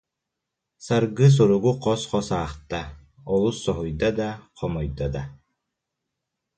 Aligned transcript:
Саргы 0.85 1.27
суругу 1.35 1.71
хос-хос 1.83 2.27
аахта, 2.39 2.81
олус 3.33 3.57
соһуйда 3.65 4.09
да, 4.19 4.29
хомойдо 4.57 5.07
да 5.15 5.23